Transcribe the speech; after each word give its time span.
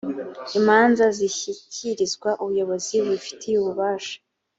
imanza 0.59 1.03
zishyikirizwa 1.17 2.29
ubuyobozi 2.41 2.93
bubifitiye 3.03 3.55
ububasha 3.59 4.17